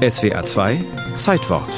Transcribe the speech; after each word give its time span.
SWR 0.00 0.46
2 0.46 0.82
Zeitwort. 1.18 1.68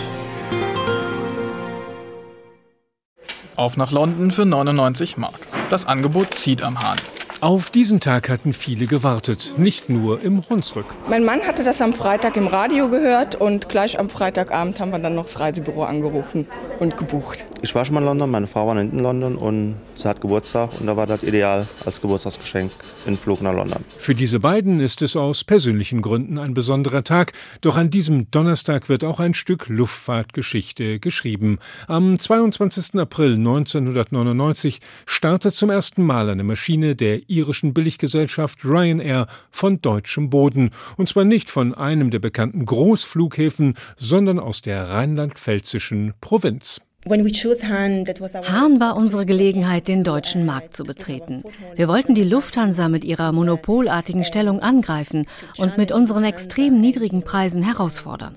Auf 3.57 3.77
nach 3.77 3.91
London 3.91 4.31
für 4.31 4.47
99 4.47 5.17
Mark. 5.17 5.49
Das 5.71 5.87
Angebot 5.87 6.33
zieht 6.33 6.63
am 6.63 6.81
Hahn. 6.81 6.99
Auf 7.43 7.73
diesen 7.73 7.99
Tag 7.99 8.29
hatten 8.29 8.53
viele 8.53 8.87
gewartet, 8.87 9.55
nicht 9.57 9.89
nur 9.89 10.23
im 10.23 10.49
Hunsrück. 10.49 10.87
Mein 11.09 11.25
Mann 11.25 11.41
hatte 11.41 11.65
das 11.65 11.83
am 11.83 11.93
Freitag 11.93 12.37
im 12.37 12.47
Radio 12.47 12.89
gehört 12.89 13.35
und 13.35 13.69
gleich 13.69 13.99
am 13.99 14.09
Freitagabend 14.09 14.79
haben 14.79 14.93
wir 14.93 15.01
dann 15.01 15.17
noch 15.17 15.25
das 15.25 15.41
Reisebüro 15.41 15.83
angerufen 15.83 16.47
und 16.79 16.97
gebucht. 16.97 17.45
Ich 17.61 17.75
war 17.75 17.85
schon 17.85 17.95
mal 17.95 18.01
in 18.01 18.07
London, 18.07 18.31
meine 18.31 18.47
Frau 18.47 18.69
war 18.69 18.81
in 18.81 18.97
London 18.97 19.35
und 19.35 19.75
sie 19.97 20.09
hat 20.09 20.21
Geburtstag 20.21 20.71
und 20.79 20.87
da 20.87 20.97
war 20.97 21.09
das 21.09 21.25
ideal 21.25 21.67
als 21.85 22.01
Geburtstagsgeschenk 22.01 22.71
in 23.07 23.19
Flug 23.19 23.43
nach 23.43 23.53
London. 23.53 23.85
Für 23.99 24.15
diese 24.15 24.39
beiden 24.39 24.79
ist 24.79 25.03
es 25.03 25.17
aus 25.17 25.43
persönlichen 25.43 26.01
Gründen 26.01 26.39
ein 26.39 26.55
besonderer 26.55 27.03
Tag, 27.03 27.33
doch 27.61 27.77
an 27.77 27.91
diesem 27.91 28.31
Donnerstag 28.31 28.89
wird 28.89 29.03
auch 29.03 29.19
ein 29.19 29.35
Stück 29.35 29.69
Luftfahrtgeschichte 29.69 31.01
geschrieben. 31.01 31.59
Am 31.89 32.21
22. 32.21 33.01
April 33.01 33.35
1999 33.35 34.79
startet 35.07 35.55
zum 35.55 35.71
ersten 35.71 36.05
Mal 36.05 36.31
eine 36.31 36.45
Maschine 36.45 36.95
der 36.95 37.32
irischen 37.33 37.75
Billiggesellschaft 37.75 38.65
Ryanair 38.65 39.27
von 39.51 39.81
deutschem 39.81 40.31
Boden. 40.31 40.71
Und 40.97 41.09
zwar 41.09 41.25
nicht 41.25 41.51
von 41.51 41.75
einem 41.75 42.11
der 42.11 42.19
bekannten 42.19 42.67
Großflughäfen, 42.67 43.75
sondern 43.97 44.39
aus 44.39 44.63
der 44.63 44.89
rheinland-pfälzischen 44.89 46.15
Provinz. 46.21 46.81
Hahn 47.05 48.81
war 48.81 48.97
unsere 48.97 49.27
Gelegenheit, 49.27 49.89
den 49.89 50.05
deutschen 50.05 50.47
Markt 50.47 50.77
zu 50.77 50.85
betreten. 50.85 51.43
Wir 51.75 51.89
wollten 51.89 52.15
die 52.15 52.23
Lufthansa 52.23 52.89
mit 52.89 53.05
ihrer 53.05 53.33
monopolartigen 53.33 54.25
Stellung 54.25 54.61
angreifen 54.61 55.27
und 55.59 55.77
mit 55.79 55.91
unseren 55.91 56.23
extrem 56.23 56.79
niedrigen 56.81 57.23
Preisen 57.23 57.63
herausfordern. 57.63 58.35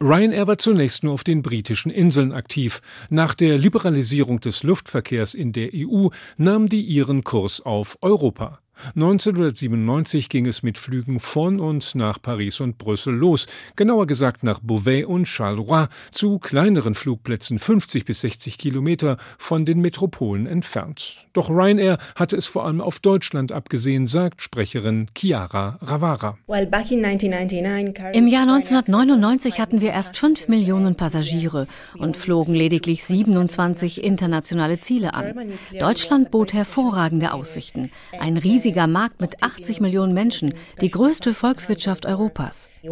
Ryanair 0.00 0.46
war 0.46 0.56
zunächst 0.58 1.04
nur 1.04 1.12
auf 1.12 1.24
den 1.24 1.42
britischen 1.42 1.92
Inseln 1.92 2.32
aktiv. 2.32 2.80
Nach 3.10 3.34
der 3.34 3.58
Liberalisierung 3.58 4.40
des 4.40 4.62
Luftverkehrs 4.62 5.34
in 5.34 5.52
der 5.52 5.68
EU 5.74 6.08
nahm 6.38 6.66
die 6.66 6.80
ihren 6.82 7.24
Kurs 7.24 7.60
auf 7.60 7.98
Europa. 8.00 8.58
1997 8.94 10.28
ging 10.28 10.46
es 10.46 10.62
mit 10.62 10.78
Flügen 10.78 11.20
von 11.20 11.60
und 11.60 11.94
nach 11.94 12.20
Paris 12.20 12.60
und 12.60 12.78
Brüssel 12.78 13.14
los, 13.14 13.46
genauer 13.76 14.06
gesagt 14.06 14.42
nach 14.42 14.60
Beauvais 14.60 15.04
und 15.04 15.26
Charleroi, 15.26 15.86
zu 16.10 16.38
kleineren 16.38 16.94
Flugplätzen 16.94 17.58
50 17.58 18.04
bis 18.04 18.20
60 18.22 18.58
Kilometer 18.58 19.16
von 19.38 19.64
den 19.64 19.80
Metropolen 19.80 20.46
entfernt. 20.46 21.26
Doch 21.32 21.50
Ryanair 21.50 21.98
hatte 22.16 22.36
es 22.36 22.46
vor 22.46 22.66
allem 22.66 22.80
auf 22.80 23.00
Deutschland 23.00 23.52
abgesehen, 23.52 24.06
sagt 24.06 24.42
Sprecherin 24.42 25.08
Chiara 25.16 25.78
Ravara. 25.80 26.36
Im 26.46 28.26
Jahr 28.26 28.42
1999 28.42 29.60
hatten 29.60 29.80
wir 29.80 29.90
erst 29.90 30.16
5 30.16 30.48
Millionen 30.48 30.96
Passagiere 30.96 31.66
und 31.96 32.16
flogen 32.16 32.54
lediglich 32.54 33.04
27 33.04 34.02
internationale 34.04 34.80
Ziele 34.80 35.14
an. 35.14 35.34
Deutschland 35.78 36.30
bot 36.30 36.52
hervorragende 36.52 37.32
Aussichten. 37.32 37.90
Ein 38.18 38.36
riesiger 38.36 38.71
riesiger 38.72 38.86
Markt 38.86 39.20
mit 39.20 39.42
80 39.42 39.80
Millionen 39.80 40.14
Menschen, 40.14 40.54
die 40.80 40.90
größte 40.90 41.34
Volkswirtschaft 41.34 42.06
Europas. 42.06 42.70
Die 42.82 42.88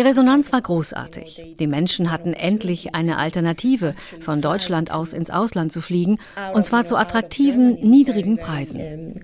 Resonanz 0.00 0.52
war 0.52 0.60
großartig. 0.60 1.56
Die 1.58 1.66
Menschen 1.66 2.12
hatten 2.12 2.32
endlich 2.34 2.94
eine 2.94 3.16
Alternative, 3.16 3.94
von 4.20 4.40
Deutschland 4.40 4.92
aus 4.92 5.12
ins 5.12 5.30
Ausland 5.30 5.72
zu 5.72 5.80
fliegen, 5.80 6.18
und 6.54 6.66
zwar 6.66 6.84
zu 6.84 6.96
attraktiven, 6.96 7.78
niedrigen 7.80 8.36
Preisen. 8.36 9.20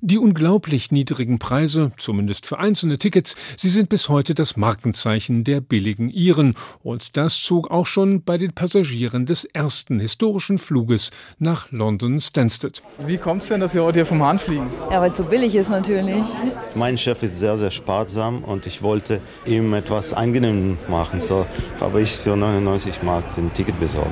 Die 0.00 0.18
unglaublich 0.18 0.90
niedrigen 0.92 1.38
Preise, 1.38 1.92
zumindest 1.98 2.46
für 2.46 2.58
einzelne 2.58 2.98
Tickets, 2.98 3.34
sie 3.56 3.68
sind 3.68 3.88
bis 3.88 4.08
heute 4.08 4.34
das 4.34 4.56
Markenzeichen 4.56 5.44
der 5.44 5.60
billigen 5.60 6.08
Iren. 6.08 6.54
Und 6.82 7.16
das 7.16 7.42
zog 7.42 7.70
auch 7.70 7.86
schon 7.86 8.22
bei 8.22 8.38
den 8.38 8.52
Passagieren 8.52 9.26
des 9.26 9.44
ersten 9.44 10.00
historischen 10.00 10.58
Fluges 10.58 11.10
nach 11.38 11.70
London 11.70 12.20
Stansted. 12.20 12.82
Wie 13.06 13.18
kommt 13.18 13.42
es 13.42 13.48
denn, 13.48 13.60
dass 13.60 13.72
Sie 13.72 13.80
heute 13.80 14.00
hier 14.00 14.06
vom 14.06 14.22
Hahn 14.22 14.38
fliegen? 14.38 14.68
Ja, 14.90 15.00
weil 15.00 15.12
es 15.12 15.18
so 15.18 15.24
billig 15.24 15.54
ist 15.54 15.70
natürlich. 15.70 16.22
Mein 16.74 16.96
Chef 16.96 17.22
ist 17.22 17.38
sehr, 17.38 17.56
sehr 17.56 17.70
sparsam 17.70 18.44
und 18.44 18.66
ich 18.66 18.82
wollte 18.82 19.20
ihm 19.44 19.74
etwas 19.74 20.14
angenehm 20.14 20.78
machen. 20.88 21.20
So 21.20 21.46
habe 21.80 22.02
ich 22.02 22.12
für 22.12 22.36
99 22.36 23.02
Mark 23.02 23.34
den 23.34 23.52
Ticket 23.52 23.78
besorgt. 23.78 24.10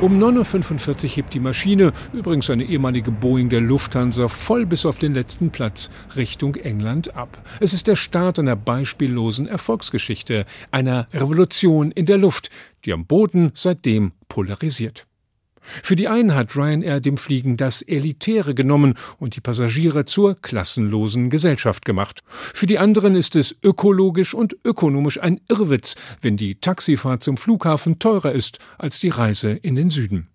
Um 0.00 0.22
9.45 0.22 1.04
Uhr 1.04 1.10
hebt 1.10 1.34
die 1.34 1.40
Maschine, 1.40 1.92
übrigens 2.12 2.48
eine 2.50 2.62
ehemalige 2.62 3.10
Boeing 3.10 3.48
der 3.48 3.60
Lufthansa, 3.60 4.28
voll 4.28 4.64
bis 4.64 4.86
auf 4.86 5.00
den 5.00 5.12
letzten 5.12 5.50
Platz 5.50 5.90
Richtung 6.14 6.54
England 6.54 7.16
ab. 7.16 7.36
Es 7.58 7.72
ist 7.72 7.88
der 7.88 7.96
Start 7.96 8.38
einer 8.38 8.54
beispiellosen 8.54 9.48
Erfolgsgeschichte, 9.48 10.44
einer 10.70 11.08
Revolution 11.12 11.90
in 11.90 12.06
der 12.06 12.16
Luft, 12.16 12.48
die 12.84 12.92
am 12.92 13.06
Boden 13.06 13.50
seitdem 13.54 14.12
polarisiert. 14.28 15.08
Für 15.82 15.96
die 15.96 16.08
einen 16.08 16.34
hat 16.34 16.56
Ryanair 16.56 17.00
dem 17.00 17.16
Fliegen 17.16 17.56
das 17.56 17.82
Elitäre 17.82 18.54
genommen 18.54 18.94
und 19.18 19.36
die 19.36 19.40
Passagiere 19.40 20.04
zur 20.04 20.34
klassenlosen 20.40 21.30
Gesellschaft 21.30 21.84
gemacht. 21.84 22.22
Für 22.28 22.66
die 22.66 22.78
anderen 22.78 23.14
ist 23.14 23.36
es 23.36 23.56
ökologisch 23.62 24.34
und 24.34 24.56
ökonomisch 24.64 25.20
ein 25.20 25.40
Irrwitz, 25.48 25.96
wenn 26.20 26.36
die 26.36 26.56
Taxifahrt 26.56 27.22
zum 27.22 27.36
Flughafen 27.36 27.98
teurer 27.98 28.32
ist 28.32 28.58
als 28.78 29.00
die 29.00 29.10
Reise 29.10 29.50
in 29.50 29.76
den 29.76 29.90
Süden. 29.90 30.28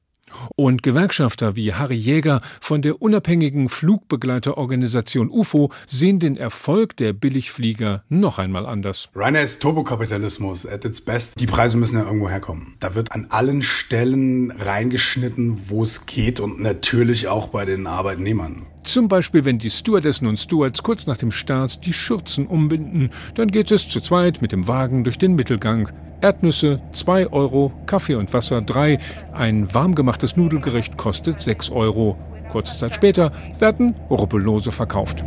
Und 0.55 0.83
Gewerkschafter 0.83 1.55
wie 1.55 1.73
Harry 1.73 1.95
Jäger 1.95 2.41
von 2.61 2.81
der 2.81 3.01
unabhängigen 3.01 3.69
Flugbegleiterorganisation 3.69 5.29
UFO 5.29 5.71
sehen 5.87 6.19
den 6.19 6.37
Erfolg 6.37 6.97
der 6.97 7.13
Billigflieger 7.13 8.03
noch 8.09 8.39
einmal 8.39 8.65
anders. 8.65 9.09
Ryanair 9.15 9.43
ist 9.43 9.61
Turbokapitalismus 9.61 10.65
at 10.65 10.85
its 10.85 11.01
best. 11.01 11.39
Die 11.39 11.45
Preise 11.45 11.77
müssen 11.77 11.97
ja 11.97 12.05
irgendwo 12.05 12.29
herkommen. 12.29 12.75
Da 12.79 12.95
wird 12.95 13.11
an 13.11 13.27
allen 13.29 13.61
Stellen 13.61 14.51
reingeschnitten, 14.51 15.69
wo 15.69 15.83
es 15.83 16.05
geht 16.05 16.39
und 16.39 16.61
natürlich 16.61 17.27
auch 17.27 17.47
bei 17.47 17.65
den 17.65 17.87
Arbeitnehmern. 17.87 18.65
Zum 18.83 19.07
Beispiel, 19.07 19.45
wenn 19.45 19.59
die 19.59 19.69
Stewardessen 19.69 20.27
und 20.27 20.37
Stewards 20.37 20.83
kurz 20.83 21.07
nach 21.07 21.15
dem 21.15 21.31
Start 21.31 21.85
die 21.85 21.93
Schürzen 21.93 22.45
umbinden, 22.47 23.11
dann 23.35 23.47
geht 23.47 23.71
es 23.71 23.87
zu 23.87 24.01
zweit 24.01 24.41
mit 24.41 24.51
dem 24.51 24.67
Wagen 24.67 25.05
durch 25.05 25.17
den 25.17 25.35
Mittelgang. 25.35 25.89
Erdnüsse 26.23 26.79
2 26.93 27.33
Euro, 27.33 27.73
Kaffee 27.85 28.15
und 28.15 28.31
Wasser 28.31 28.61
3, 28.61 28.97
ein 29.33 29.73
warm 29.73 29.93
gemachtes 29.93 30.37
Nudelgericht 30.37 30.97
kostet 30.97 31.41
6 31.41 31.69
Euro. 31.71 32.17
Kurze 32.49 32.77
Zeit 32.77 32.95
später 32.95 33.33
werden 33.59 33.93
Rubbellose 34.09 34.71
verkauft. 34.71 35.25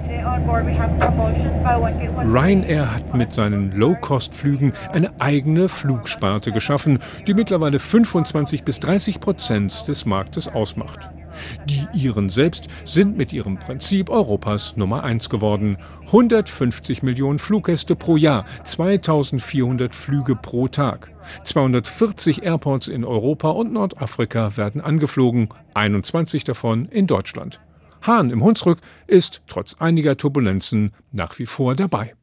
Ryanair 2.24 2.94
hat 2.94 3.14
mit 3.14 3.34
seinen 3.34 3.72
Low-Cost-Flügen 3.72 4.72
eine 4.90 5.10
eigene 5.20 5.68
Flugsparte 5.68 6.50
geschaffen, 6.50 7.00
die 7.26 7.34
mittlerweile 7.34 7.78
25 7.78 8.64
bis 8.64 8.80
30 8.80 9.20
Prozent 9.20 9.86
des 9.88 10.06
Marktes 10.06 10.48
ausmacht. 10.48 11.10
Die 11.66 11.86
Iren 11.94 12.30
selbst 12.30 12.68
sind 12.84 13.16
mit 13.16 13.32
ihrem 13.32 13.58
Prinzip 13.58 14.10
Europas 14.10 14.76
Nummer 14.76 15.04
eins 15.04 15.28
geworden. 15.28 15.76
150 16.06 17.02
Millionen 17.02 17.38
Fluggäste 17.38 17.96
pro 17.96 18.16
Jahr, 18.16 18.44
2400 18.64 19.94
Flüge 19.94 20.36
pro 20.36 20.68
Tag. 20.68 21.12
240 21.44 22.42
Airports 22.44 22.88
in 22.88 23.04
Europa 23.04 23.50
und 23.50 23.72
Nordafrika 23.72 24.56
werden 24.56 24.80
angeflogen, 24.80 25.48
21 25.74 26.44
davon 26.44 26.86
in 26.86 27.06
Deutschland. 27.06 27.60
Hahn 28.02 28.30
im 28.30 28.42
Hunsrück 28.42 28.78
ist 29.06 29.42
trotz 29.46 29.74
einiger 29.78 30.16
Turbulenzen 30.16 30.92
nach 31.12 31.38
wie 31.38 31.46
vor 31.46 31.74
dabei. 31.74 32.15